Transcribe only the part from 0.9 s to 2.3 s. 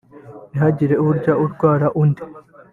uwurya urwara uwundi